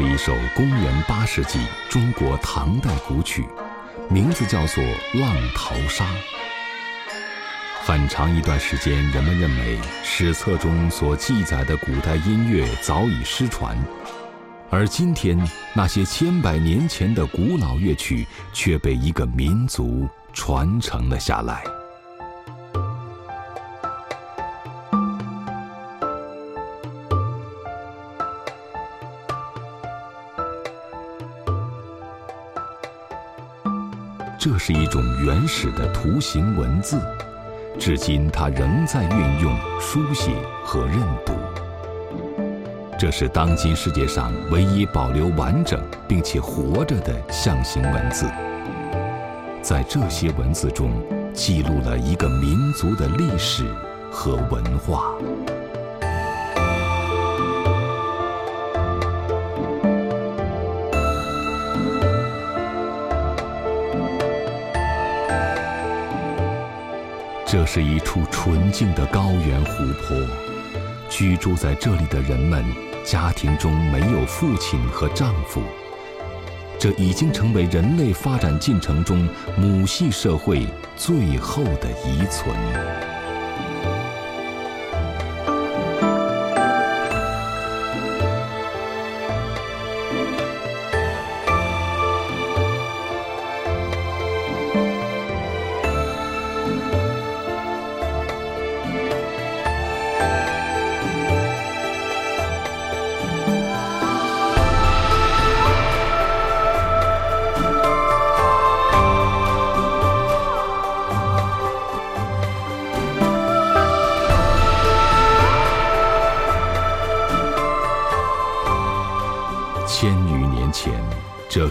[0.00, 3.46] 是一首公元八世纪中国唐代古曲，
[4.08, 4.82] 名字叫做
[5.20, 6.06] 《浪淘沙》。
[7.82, 13.76] 很长一段时间，人们认为史册中所记载的古代音乐早已失传，
[14.70, 15.38] 而今天
[15.74, 21.62] 那些千百年前的古老乐曲却被一个民族传承了下来。
[34.42, 36.98] 这是一种原始的图形文字，
[37.78, 40.30] 至今它仍在运用书写
[40.64, 41.34] 和认读。
[42.98, 45.78] 这是当今世界上唯一保留完整
[46.08, 48.24] 并且活着的象形文字。
[49.60, 50.90] 在这些文字中，
[51.34, 53.66] 记录了一个民族的历史
[54.10, 55.12] 和文化。
[67.50, 70.16] 这是一处纯净的高原湖泊，
[71.08, 72.64] 居住在这里的人们
[73.04, 75.60] 家庭中没有父亲和丈夫，
[76.78, 82.54] 这已经成为人类发展进程中母系社会最后的遗存。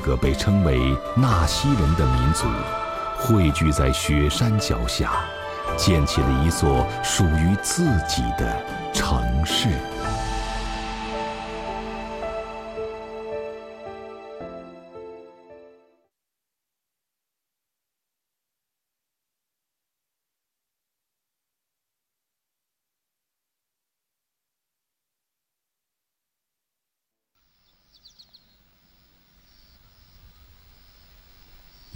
[0.09, 0.79] 个被称为
[1.15, 2.47] 纳西人的民族，
[3.19, 5.11] 汇聚在雪山脚下，
[5.77, 8.59] 建起了一座属于自己的
[8.91, 9.67] 城市。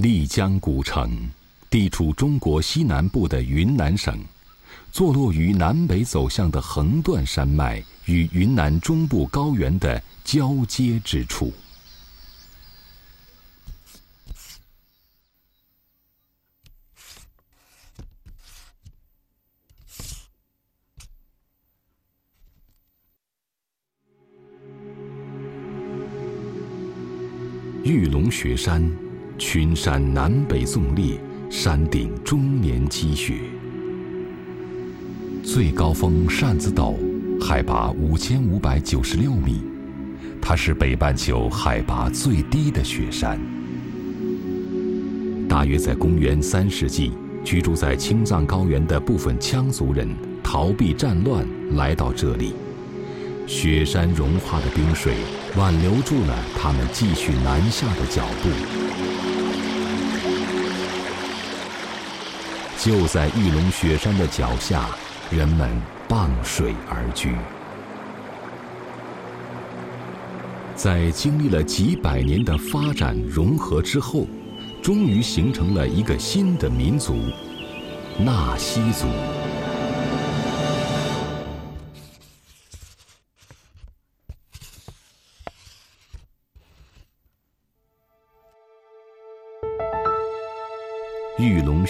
[0.04, 1.18] 丽江古城，
[1.70, 4.20] 地处中国西南部的云南省，
[4.92, 11.54] 坐落于南北走向的横断山脉与云南中部高原的交接之处。
[27.86, 28.86] 玉龙雪山，
[29.46, 31.20] 群山南北纵列，
[31.50, 33.34] 山顶终年积雪。
[35.44, 36.96] 最高峰扇子陡，
[37.42, 39.62] 海拔五千五百九十六米，
[40.42, 43.38] 它是北半球海拔最低的雪山。
[45.50, 47.12] 大约在公元三世纪，
[47.44, 50.08] 居住在青藏高原的部分羌族人
[50.42, 51.46] 逃避战乱，
[51.76, 52.54] 来到这里。
[53.46, 55.16] 雪山融化的冰水
[55.58, 59.33] 挽留住了他们继续南下的脚步。
[62.84, 64.90] 就在玉龙雪山的脚下，
[65.32, 65.72] 人们
[66.06, 67.34] 傍水而居。
[70.76, 74.28] 在经历了几百年的发展融合之后，
[74.82, 77.16] 终于形成了一个新的民族——
[78.20, 79.08] 纳西族。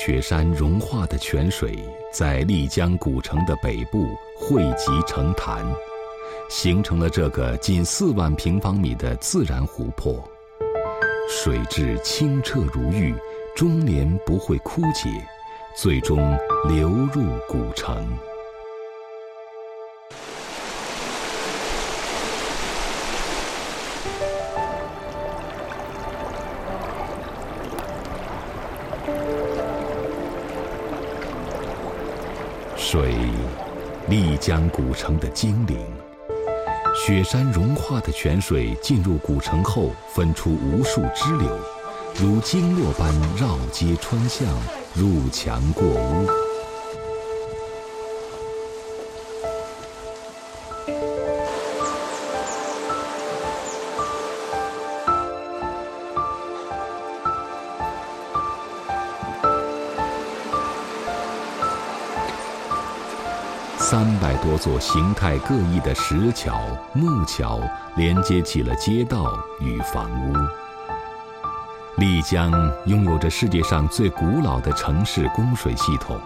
[0.05, 1.79] 雪山融化的泉水
[2.11, 4.05] 在丽江古城的北部
[4.35, 5.65] 汇集成潭，
[6.49, 10.21] 形成了这个近四万平方米的自然湖泊，
[11.29, 13.15] 水质清澈如玉，
[13.55, 15.09] 终年不会枯竭，
[15.73, 18.05] 最终流入古城。
[32.93, 33.15] 水，
[34.07, 35.79] 丽江古城的精灵。
[36.95, 41.59] 雪山融化的泉水进入古城后，分出无数支流，
[42.21, 44.47] 如经络般绕街穿巷，
[44.93, 46.52] 入墙过屋。
[64.63, 66.57] 所形态各异的石桥、
[66.93, 67.59] 木桥
[67.97, 70.33] 连接起了街道与房屋。
[71.97, 72.49] 丽江
[72.85, 76.17] 拥有着世界上最古老的城市供水系统，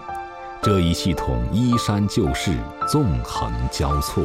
[0.61, 2.55] 这一系统依山就势，
[2.87, 4.23] 纵横交错。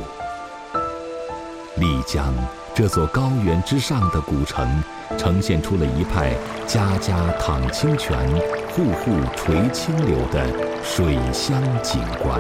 [1.77, 2.35] 丽江
[2.75, 4.85] 这座高原之上的古城，
[5.17, 6.35] 呈现出了一派
[6.67, 8.29] 家家淌清泉、
[8.75, 10.47] 户户垂清流的
[10.85, 12.39] 水乡景观。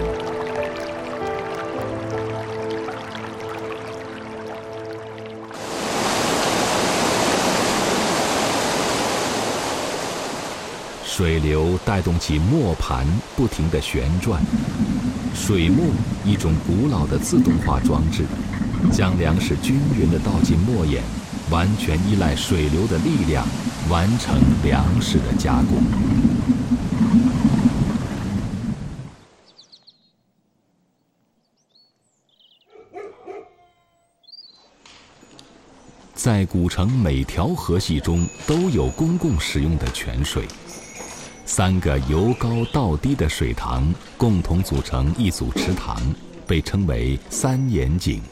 [11.22, 14.42] 水流带动起磨盘，不停地旋转。
[15.32, 15.86] 水磨，
[16.24, 18.24] 一种古老的自动化装置，
[18.90, 21.00] 将粮食均匀地倒进磨眼，
[21.48, 23.46] 完全依赖水流的力量，
[23.88, 25.80] 完成粮食的加工。
[36.14, 40.48] 在古城每条河系中，都有公共使用的泉水。
[41.44, 46.00] 三个由高到低的水塘共同组成一组池塘，
[46.46, 48.22] 被称为三眼井。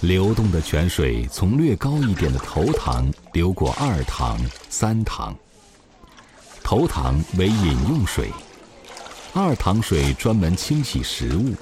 [0.00, 4.38] 流动的泉水从略高一点的头塘流过二塘、
[4.68, 5.34] 三塘。
[6.62, 8.30] 头塘为饮用水，
[9.32, 11.54] 二塘水专门清洗食物，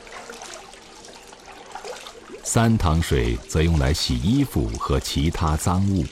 [2.43, 6.05] 三塘水则用来洗衣服和其他脏物。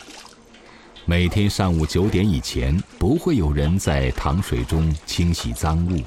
[1.11, 6.03] 每天上午九点以前，不会有人在塘水中清洗脏物。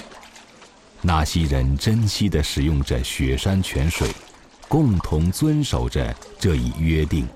[1.02, 4.08] 纳西人珍惜地使用着雪山泉水，
[4.68, 7.28] 共同遵守着这一约定。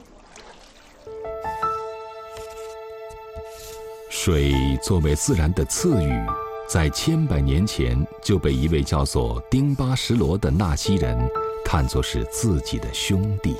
[4.12, 6.24] 水作为自然的赐予，
[6.70, 11.18] 在千百年前就被一位叫做丁巴什罗的纳西人
[11.66, 13.56] 看作是自己的兄弟。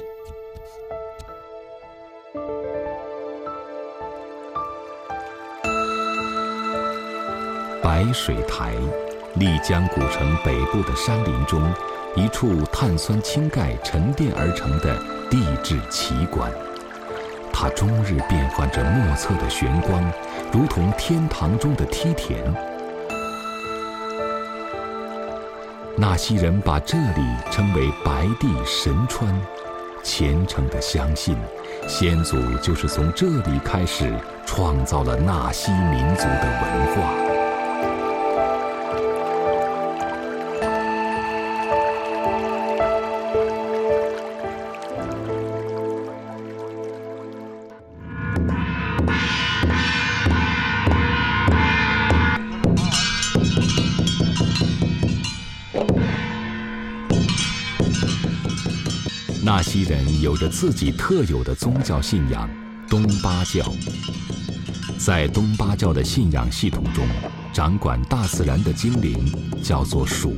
[7.86, 8.74] 白水台，
[9.36, 11.62] 丽江古城北部的山林中，
[12.16, 14.98] 一处碳酸氢钙沉淀而成的
[15.30, 16.52] 地质奇观。
[17.54, 20.04] 它终日变换着莫测的玄光，
[20.52, 22.44] 如同天堂中的梯田。
[25.96, 29.32] 纳西人把这里称为“白地神川”，
[30.02, 31.38] 虔诚地相信，
[31.88, 34.12] 先祖就是从这里开始
[34.44, 37.25] 创造了纳西民族的文化。
[60.36, 62.50] 有着自己特有的宗教信仰——
[62.90, 63.64] 东巴教。
[64.98, 67.08] 在东巴教的信仰系统中，
[67.54, 70.36] 掌管大自然的精灵叫做鼠，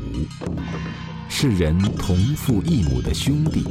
[1.28, 3.66] 是人同父异母的兄弟。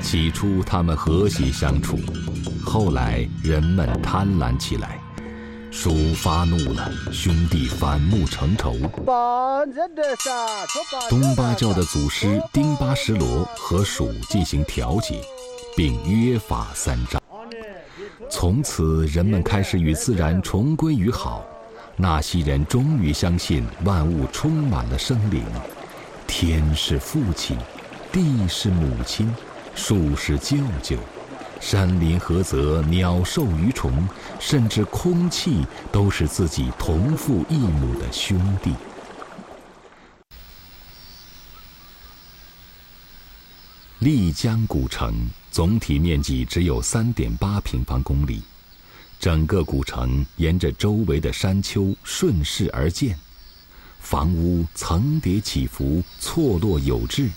[0.00, 1.98] 起初他们和谐相处，
[2.64, 5.00] 后来人们贪婪起来。
[5.72, 8.76] 鼠发怒了，兄弟反目成仇。
[11.08, 15.18] 东巴教的祖师丁巴什罗和鼠进行调解，
[15.74, 17.20] 并约法三章。
[18.30, 21.42] 从此，人们开始与自然重归于好。
[21.96, 25.42] 纳西人终于相信万物充满了生灵，
[26.26, 27.56] 天是父亲，
[28.12, 29.34] 地是母亲，
[29.74, 30.98] 树是舅舅。
[31.62, 34.06] 山林、河泽、鸟兽、鱼虫，
[34.40, 38.74] 甚至空气，都是自己同父异母的兄弟。
[44.00, 45.14] 丽江古城
[45.52, 48.42] 总体面积只有三点八平方公里，
[49.20, 53.16] 整个古城沿着周围的山丘顺势而建，
[54.00, 57.30] 房屋层叠起伏，错落有致，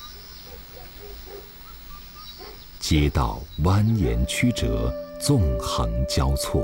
[2.87, 6.63] 街道蜿蜒曲折，纵横交错。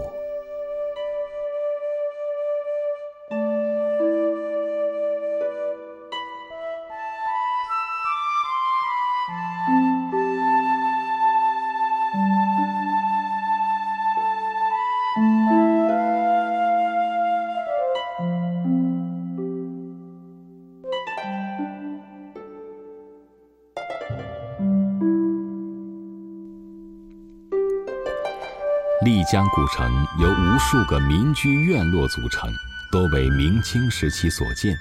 [29.32, 32.52] 江古城由无数个民居院落组成，
[32.92, 34.76] 多为明清时期所建，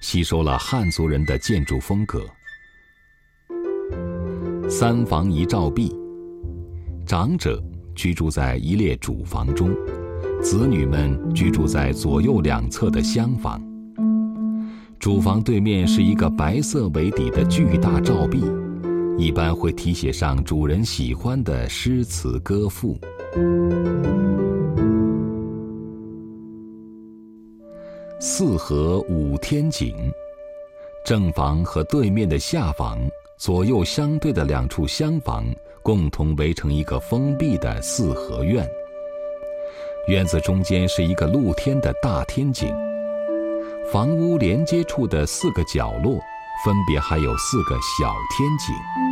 [0.00, 2.24] 吸收了汉族人的建筑风格。
[4.70, 5.94] 三房一照壁，
[7.04, 7.62] 长者
[7.94, 9.68] 居住在一列主房中，
[10.42, 13.62] 子女们居住在左右两侧的厢房。
[14.98, 18.50] 主房对面是一个白色为底的巨大照壁，
[19.18, 22.98] 一般会题写上主人喜欢的诗词歌赋。
[28.18, 29.94] 四合五天井，
[31.04, 32.98] 正房和对面的下房
[33.38, 35.46] 左右相对的两处厢房，
[35.80, 38.68] 共同围成一个封闭的四合院。
[40.08, 42.74] 院子中间是一个露天的大天井，
[43.92, 46.18] 房屋连接处的四个角落，
[46.64, 49.09] 分别还有四个小天井。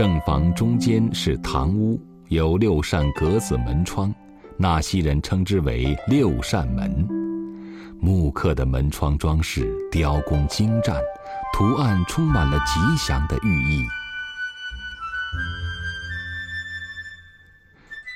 [0.00, 4.10] 正房中间是堂屋，有六扇格子门窗，
[4.56, 7.06] 纳西人称之为六扇门。
[8.00, 10.98] 木刻的门窗装饰雕工精湛，
[11.52, 13.84] 图案充满了吉祥的寓意。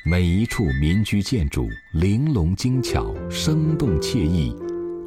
[0.07, 4.57] 每一处民居建筑玲珑精巧，生动惬意，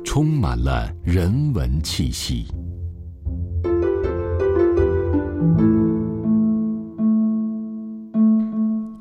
[0.06, 2.46] 充满了人文气息。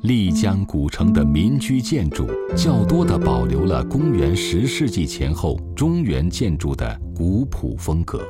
[0.07, 8.25] 丽江古城的民居建筑较多地保留了公元十世纪前后中原建筑的古朴风格。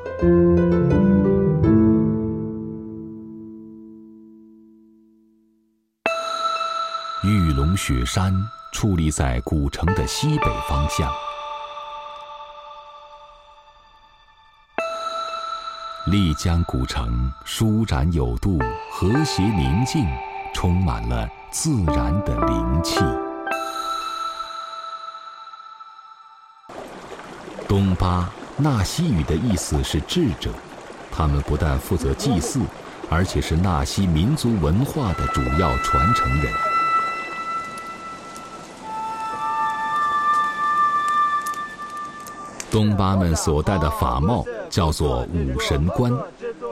[7.24, 8.34] 玉龙雪山
[8.74, 11.07] 矗立在古城的西北方向，
[16.07, 18.57] 丽江古城舒展有度，
[18.91, 20.07] 和谐宁静，
[20.55, 21.29] 充满了。
[21.50, 23.00] 自然的灵气。
[27.68, 30.51] 东巴纳西语的意思是智者，
[31.10, 32.60] 他们不但负责祭祀，
[33.10, 36.54] 而且是纳西民族文化的主要传承人。
[42.70, 46.12] 东巴们所戴的法帽叫做五神冠，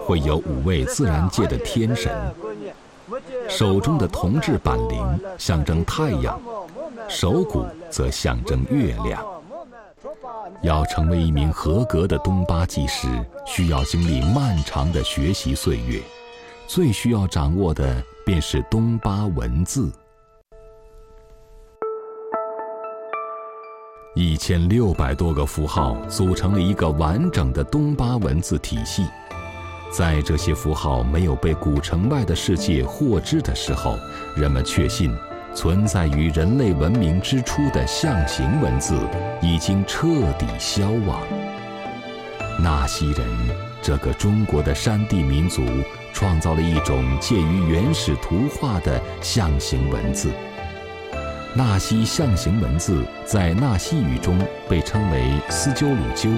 [0.05, 2.13] 会有五位自然界的天神。
[3.47, 6.39] 手中的铜制板铃象征太阳，
[7.07, 9.23] 手鼓则象征月亮。
[10.61, 13.07] 要成为一名合格的东巴技师，
[13.45, 16.01] 需要经历漫长的学习岁月，
[16.67, 19.91] 最需要掌握的便是东巴文字。
[24.15, 29.05] 一千六百多个符号组成了一个完整的东巴文字体系。
[29.91, 33.97] 在这些符号没有被古城外的世界获知的时候，
[34.35, 35.15] 人们确信，
[35.53, 38.97] 存在于人类文明之初的象形文字
[39.41, 41.21] 已经彻底消亡。
[42.59, 43.25] 纳西人
[43.81, 45.61] 这个中国的山地民族，
[46.13, 50.29] 创造了一种介于原始图画的象形文字。
[51.53, 54.37] 纳西象形文字在纳西语中
[54.67, 56.29] 被称为斯鸠鲁鸠，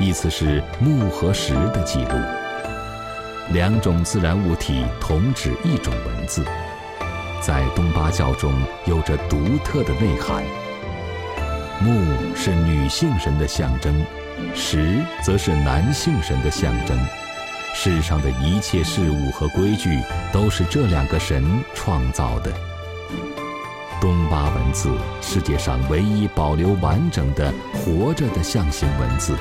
[0.00, 2.43] 意思是木和石的记录。
[3.52, 6.44] 两种自然物体同指一种文字，
[7.40, 8.52] 在东巴教中
[8.86, 10.42] 有着独特的内涵。
[11.80, 11.90] 木
[12.34, 14.04] 是女性神的象征，
[14.54, 16.98] 石则是男性神的象征。
[17.74, 20.00] 世上的一切事物和规矩
[20.32, 22.50] 都是这两个神创造的。
[24.00, 29.36] 东巴文字，世界上唯一保留完整的活着的象形文字。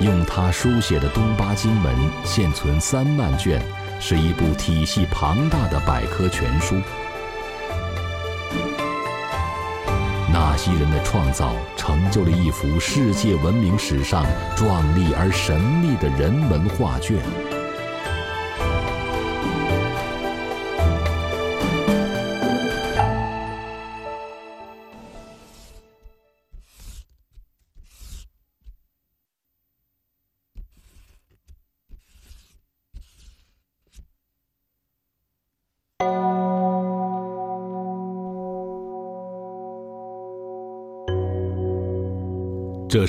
[0.00, 3.60] 用他书写的东巴经文现存三万卷，
[4.00, 6.76] 是一部体系庞大的百科全书。
[10.32, 14.24] 纳西人的创造成就了一幅世界文明史上
[14.56, 17.18] 壮丽而神秘的人文画卷。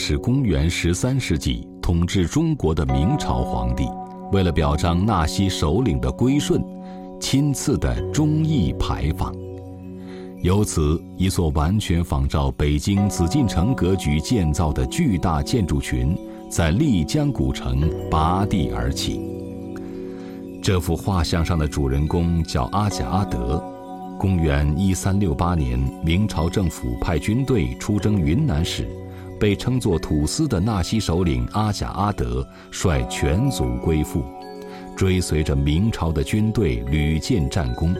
[0.04, 3.88] 是公元十三世纪统治中国的明朝皇帝，
[4.32, 6.60] 为了表彰纳西首领的归顺，
[7.20, 9.32] 亲赐的忠义牌坊。
[10.42, 16.18] 由此，一座完全仿照北京紫禁城格局建造的巨大建筑群，
[16.50, 19.22] 在丽江古城拔地而起。
[20.64, 23.64] 这幅画像上的主人公叫阿贾阿德。
[24.18, 28.90] 公元一三六八年，明朝政府派军队出征云南时。
[29.42, 34.24] 被称作土司的纳西首领阿贾阿德率全族归附，
[34.96, 37.92] 追随着明朝的军队屡建战功。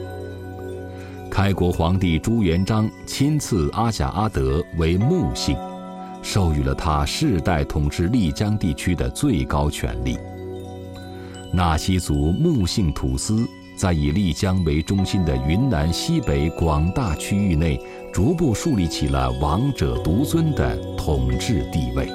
[1.32, 5.58] 开国皇帝朱元璋亲赐阿贾阿德为穆姓，
[6.22, 10.16] 授予了他世代统治丽江地区的最高权力。
[11.52, 13.48] 纳西族穆姓土司
[13.82, 17.82] 在以丽江为中心的云南西北广大区域内。
[18.14, 22.08] 逐步树立起了王者独尊的统治地位。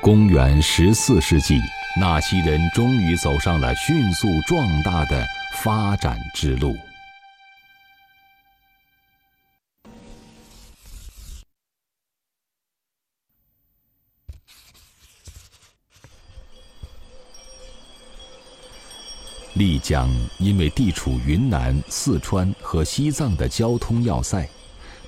[0.00, 1.60] 公元十四世纪，
[2.00, 5.24] 纳西人终于走上了迅速壮大的
[5.62, 6.76] 发展之路。
[19.62, 24.44] 丽江因为地处云南、四川和西藏的交通要塞，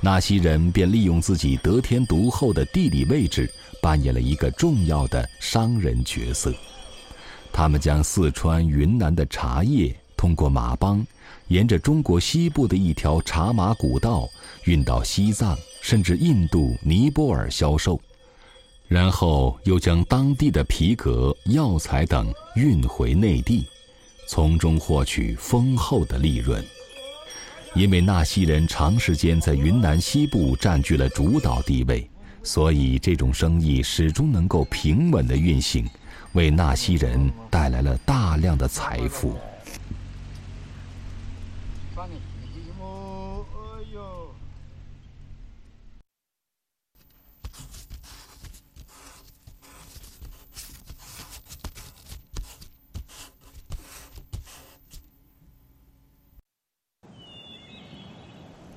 [0.01, 6.55] 纳西人便利用自己得天独厚的地理位置，扮演了一个重要的商人角色。
[7.53, 11.05] 他们将四川、云南的茶叶通过马帮，
[11.49, 14.29] 沿着中国西部的一条茶马古道
[14.67, 18.01] 运到西藏，甚至印度、尼泊尔销售，
[18.87, 23.67] 然后又将当地的皮革、药材等运回内地。
[24.35, 26.61] 从中获取丰厚的利润。
[27.73, 32.11] 因为纳西人长时间在云南西部占据了主导地位，
[32.43, 35.89] 所以这种生意始终能够平稳的运行，
[36.33, 39.37] 为纳西人带来了大量的财富。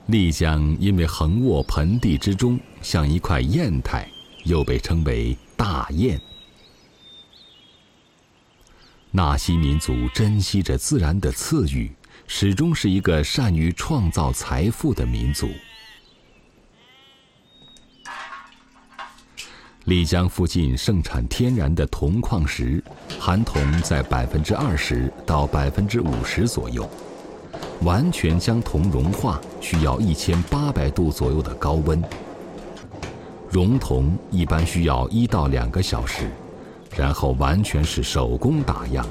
[0.07, 4.09] 丽江因为横卧盆地之中，像一块砚台，
[4.45, 6.17] 又被称为大砚。
[9.11, 11.91] 纳西民族珍惜着自然的赐予，
[12.25, 15.49] 始终是一个善于创造财富的民族。
[19.83, 22.81] 丽江附近盛产天然的铜矿石，
[23.19, 26.89] 含铜在百分之二十到百分之五十左右。
[27.81, 32.01] 完全将铜融化需要一千八百度左右的高温，
[33.49, 36.29] 熔铜一般需要一到两个小时，
[36.95, 39.05] 然后完全是手工打样。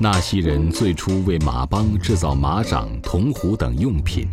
[0.00, 4.28] 纳西人最初为马帮制造马掌、铜壶等用品，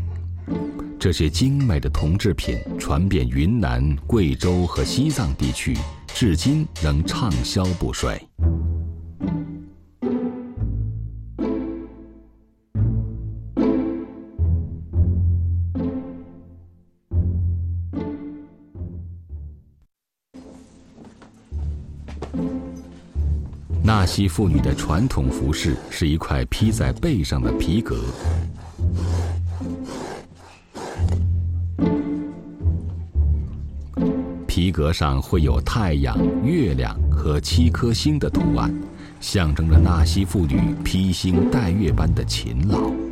[0.99, 5.75] 这些精美的铜制品传遍云南、贵州和西藏地区，
[6.13, 8.15] 至今仍畅销不衰。
[24.05, 27.97] 纳西妇女的传统服饰是一块披在背上的皮革，
[34.45, 36.15] 皮革上会有太阳、
[36.45, 38.71] 月亮和七颗星的图案，
[39.19, 43.04] 象征着纳西妇女披星戴月般的勤劳。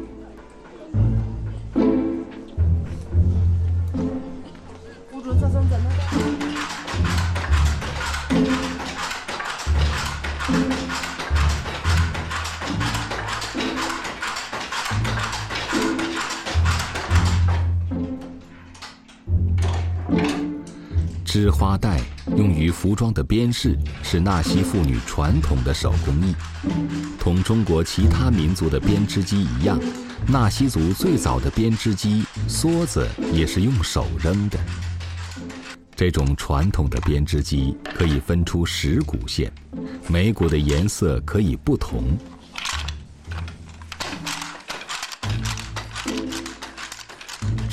[22.84, 26.36] 服装的编饰是纳西妇女传统的手工艺，
[27.18, 29.80] 同中国其他民族的编织机一样，
[30.28, 34.60] 纳西族最早的编织机梭子也是用手扔的。
[35.96, 39.50] 这种传统的编织机可以分出十股线，
[40.10, 42.04] 每股的颜色可以不同。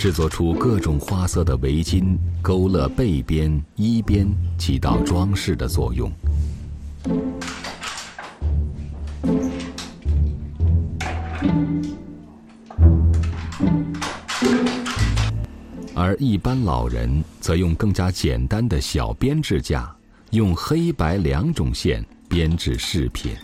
[0.01, 6.11] 制作出各种花色的围巾，勾勒背边、衣边，起到装饰的作用。
[15.95, 19.95] 而一般老人则用更加简单的小编织架，
[20.31, 23.35] 用黑白两种线编织饰品。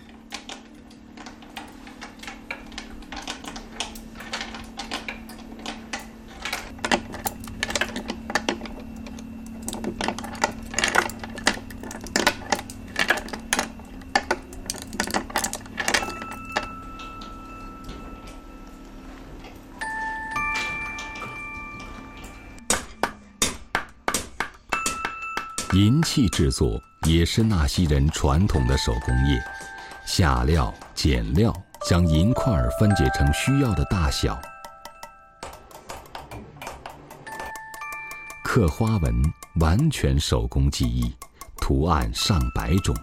[26.37, 29.43] 制作也是纳西人传统的手工业，
[30.05, 31.51] 下料、剪料，
[31.89, 34.39] 将银块分解成需要的大小，
[38.43, 39.11] 刻花纹
[39.61, 41.11] 完全手工技艺，
[41.59, 42.95] 图案上百种。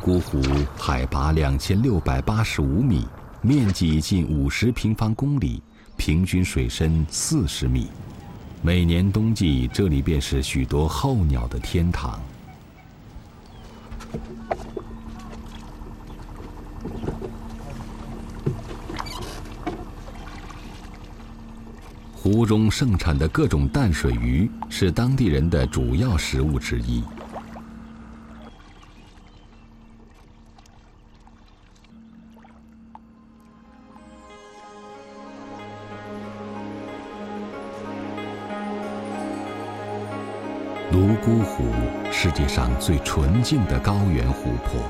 [0.00, 0.40] 泸沽湖
[0.78, 3.06] 海拔两千六百八十五米，
[3.42, 5.62] 面积近五十平方公里，
[5.98, 7.88] 平均水深四十米。
[8.62, 12.18] 每年冬季，这里便是许多候鸟的天堂。
[22.14, 27.02] 湖中盛产的各种淡水鱼是当地人的主要食物之一。
[41.20, 41.64] 泸沽湖，
[42.10, 44.80] 世界上最纯净的高原湖泊。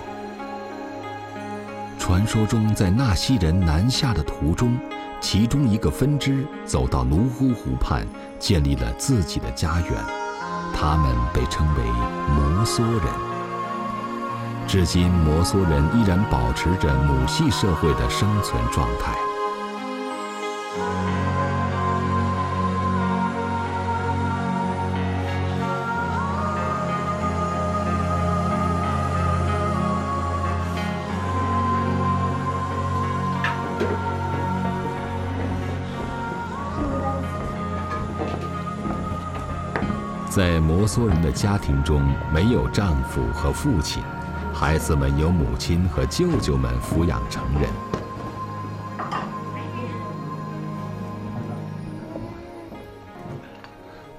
[1.99, 4.79] 传说中，在纳西人南下的途中，
[5.21, 8.07] 其中一个分支走到泸沽湖畔，
[8.39, 9.93] 建立了自己的家园。
[10.73, 11.83] 他们被称为
[12.33, 13.05] 摩梭人。
[14.67, 19.30] 至今，摩梭人依然保持着母系社会的生存状态。
[40.91, 42.03] 梭人的家庭中，
[42.35, 44.03] 没有丈夫和父亲，
[44.53, 47.71] 孩子们由母亲和舅舅们抚养成人。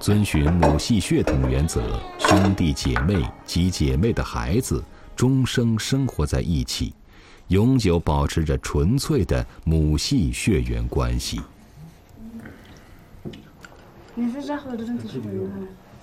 [0.00, 1.82] 遵循母系血统原则，
[2.18, 4.82] 兄弟姐妹及姐妹的孩子
[5.14, 6.94] 终生生活在一起，
[7.48, 11.38] 永久保持着纯粹的母系血缘关系。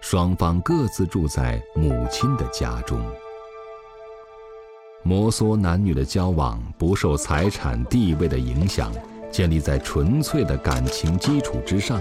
[0.00, 3.00] 双方各自住在母亲的家中。
[5.02, 8.92] 摩梭男女的交往不受财产地位的影响，
[9.30, 12.00] 建立在纯粹的感情基础之上。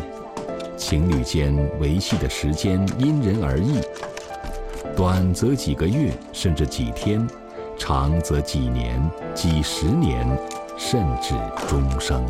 [0.75, 3.79] 情侣间维系的时间因人而异，
[4.95, 7.25] 短则几个月，甚至几天；
[7.77, 9.01] 长则几年、
[9.33, 10.27] 几十年，
[10.77, 11.33] 甚至
[11.67, 12.23] 终生。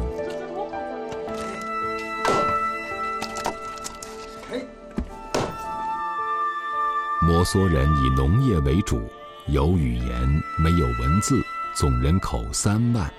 [7.28, 9.02] 摩梭人以农业为主，
[9.48, 11.36] 有语言，没有文字，
[11.76, 13.12] 总人口三万。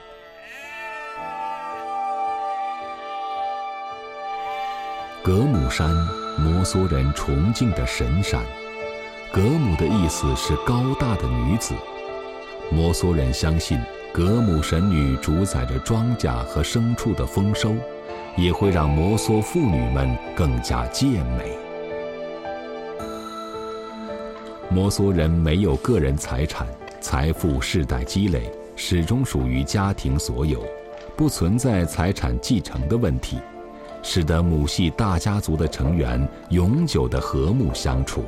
[5.23, 5.95] 格姆山，
[6.39, 8.41] 摩梭人崇敬的神山。
[9.31, 11.75] 格姆的意思是高大的女子。
[12.73, 13.79] 摩梭人相信，
[14.11, 17.75] 格姆神女主宰着庄稼和牲畜的丰收，
[18.39, 21.68] 也会让摩梭妇女们更加健美。
[24.71, 26.67] 摩梭人没有个人财产，
[27.01, 30.63] 财富世代积累，始终属于家庭所有，
[31.17, 33.39] 不存在财产继承的问题。
[34.03, 38.23] 使得母系大家族的成员永久的和睦相处，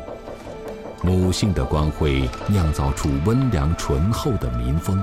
[1.03, 4.98] 母性的光辉酿造出温良醇厚的民风，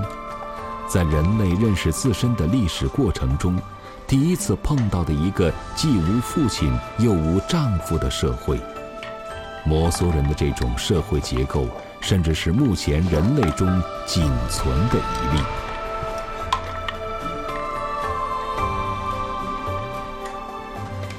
[0.88, 3.56] 在人类认识自身的历史过程中，
[4.08, 8.58] 第一次碰到的一个既无父亲又无丈夫的社会。
[9.68, 11.68] 摩梭人的这种社会结构，
[12.00, 13.68] 甚至是目前人类中
[14.06, 15.42] 仅存的一例。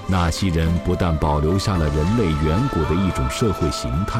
[0.08, 4.20] 纳西人不但保留下了人类远古的一种社会形态，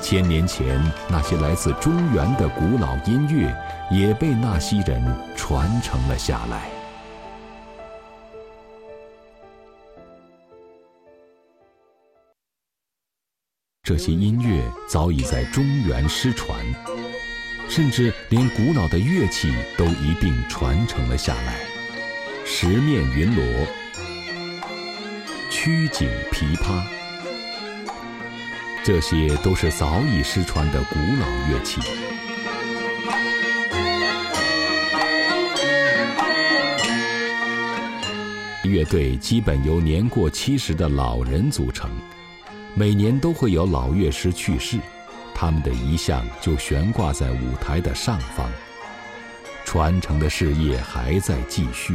[0.00, 3.56] 千年前那些来自中原的古老音乐
[3.92, 5.00] 也被纳西人
[5.36, 6.71] 传承了下来。
[13.84, 16.56] 这些音乐早已在中原失传，
[17.68, 21.58] 甚至连古老的乐器都一并传承了下来。
[22.44, 23.44] 十面云锣。
[25.50, 26.80] 曲颈琵琶，
[28.84, 31.80] 这些都是早已失传的古老乐器。
[38.62, 41.90] 乐队基本由年过七十的老人组成，
[42.74, 44.78] 每年都会有老乐师去世，
[45.34, 48.50] 他们的遗像就悬挂在舞台的上方，
[49.66, 51.94] 传承的事业还在继续。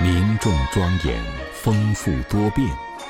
[0.00, 2.68] 凝重庄严，丰富多变，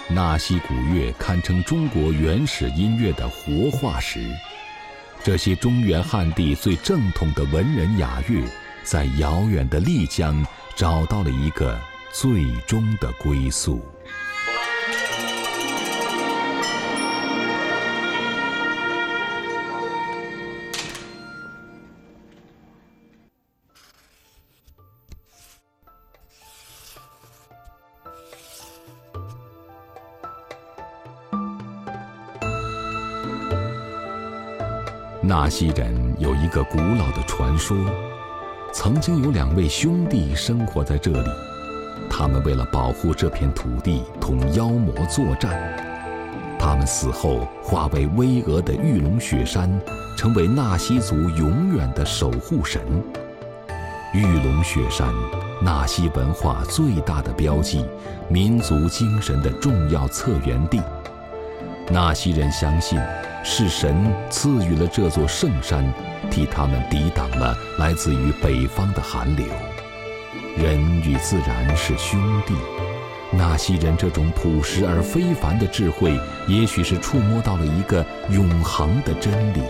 [0.09, 4.21] 纳西古乐堪称中国原始音乐的活化石。
[5.25, 8.43] 这些中原汉地最正统的文人雅乐，
[8.91, 10.43] 在遥远的丽江
[10.75, 11.79] 找到了一个
[12.11, 13.83] 最终的归宿。
[35.21, 37.77] 纳西人有一个古老的传说：
[38.81, 41.29] 曾经有两位兄弟生活在这里，
[42.09, 45.61] 他们为了保护这片土地，同妖魔作战。
[46.61, 49.69] 他们死后化为巍峨的玉龙雪山，
[50.17, 52.81] 成为纳西族永远的守护神。
[54.15, 55.13] 玉龙雪山，
[55.61, 57.85] 纳西文化最大的标记，
[58.29, 60.81] 民族精神的重要策源地。
[61.91, 62.97] 纳西人相信。
[63.45, 65.85] 是神赐予了这座圣山，
[66.31, 69.47] 替他们抵挡了来自于北方的寒流。
[70.57, 72.55] 人与自然是兄弟，
[73.31, 79.63] 纳西人这种朴实而非凡的智慧，也许是触摸到了一个永恒的真理：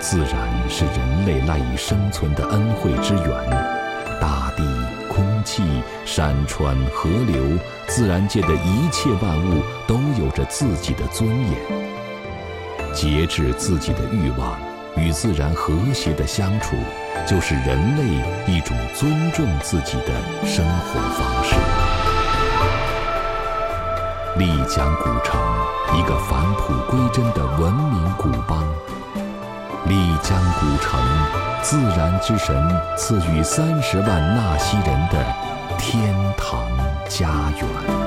[0.00, 3.50] 自然是人类赖以生存的恩惠之源，
[4.20, 4.64] 大地、
[5.08, 5.62] 空气、
[6.04, 7.42] 山川、河流，
[7.86, 11.85] 自然界的一切万物都有着自己的尊严。
[12.96, 14.58] 节制自己的欲望，
[14.96, 16.74] 与自然和谐的相处，
[17.26, 18.02] 就是人类
[18.50, 20.14] 一种尊重自己的
[20.46, 21.54] 生活方式。
[24.38, 25.38] 丽江古城，
[25.94, 28.64] 一个返璞归真的文明古邦。
[29.84, 30.98] 丽江古城，
[31.62, 35.22] 自然之神赐予三十万纳西人的
[35.76, 36.66] 天堂
[37.10, 37.28] 家
[37.60, 38.05] 园。